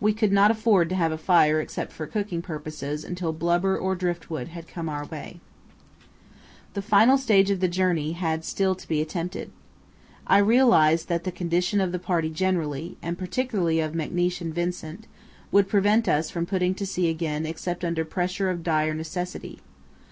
We 0.00 0.12
could 0.12 0.32
not 0.32 0.50
afford 0.50 0.88
to 0.88 0.96
have 0.96 1.12
a 1.12 1.16
fire 1.16 1.60
except 1.60 1.92
for 1.92 2.08
cooking 2.08 2.42
purposes 2.42 3.04
until 3.04 3.32
blubber 3.32 3.78
or 3.78 3.94
driftwood 3.94 4.48
had 4.48 4.66
come 4.66 4.88
our 4.88 5.04
way. 5.06 5.38
[Illustration: 6.74 6.90
[Plan 6.90 7.10
of 7.10 7.20
Sleeping 7.20 7.42
Berths 7.44 7.46
in 7.46 7.46
Cave]] 7.46 7.46
The 7.46 7.46
final 7.46 7.46
stage 7.46 7.50
of 7.52 7.60
the 7.60 7.76
journey 7.80 8.12
had 8.18 8.44
still 8.44 8.74
to 8.74 8.88
be 8.88 9.00
attempted. 9.00 9.52
I 10.26 10.38
realized 10.38 11.06
that 11.06 11.22
the 11.22 11.30
condition 11.30 11.80
of 11.80 11.92
the 11.92 12.00
party 12.00 12.30
generally, 12.30 12.96
and 13.02 13.16
particularly 13.16 13.78
of 13.78 13.92
McNeish 13.92 14.40
and 14.40 14.52
Vincent, 14.52 15.06
would 15.52 15.68
prevent 15.68 16.08
us 16.08 16.32
putting 16.32 16.74
to 16.74 16.84
sea 16.84 17.08
again 17.08 17.46
except 17.46 17.84
under 17.84 18.04
pressure 18.04 18.50
of 18.50 18.64
dire 18.64 18.94
necessity. 18.94 19.60